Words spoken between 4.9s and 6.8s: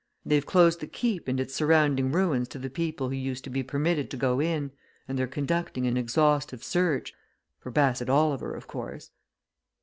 and they're conducting an exhaustive